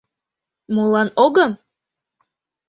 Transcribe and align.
—Молан 0.75 1.09
огым? 1.25 1.51